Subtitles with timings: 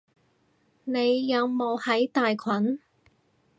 [0.83, 2.79] 你有冇喺大群？